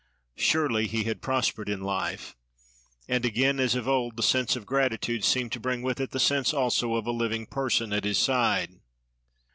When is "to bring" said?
5.51-5.83